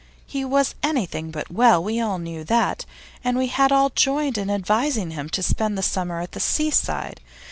[0.25, 2.87] He was anything but well; we all knew that,
[3.23, 7.21] and we had all joined in advising him to spend the summer at the seaside.